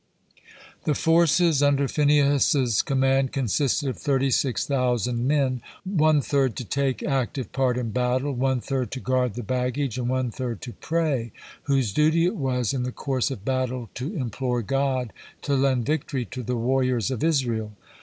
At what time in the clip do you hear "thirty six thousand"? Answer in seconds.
3.99-5.27